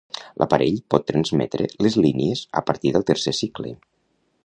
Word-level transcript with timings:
L'aparell 0.43 0.79
pot 0.93 1.05
transmetre 1.11 1.69
les 1.87 1.99
línies 2.07 2.43
a 2.63 2.67
partir 2.71 2.97
del 2.97 3.09
tercer 3.11 3.39
cicle. 3.43 3.77